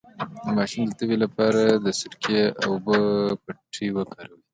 د 0.43 0.45
ماشوم 0.57 0.83
د 0.87 0.91
تبې 0.99 1.17
لپاره 1.23 1.61
د 1.85 1.87
سرکې 1.99 2.41
او 2.63 2.69
اوبو 2.75 2.95
پټۍ 3.43 3.87
وکاروئ 3.97 4.41